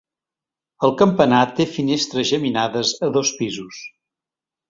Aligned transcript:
El 0.87 0.93
campanar 1.01 1.41
té 1.59 1.67
finestres 1.75 2.27
geminades 2.31 2.93
a 3.09 3.13
dos 3.19 3.35
pisos. 3.43 3.83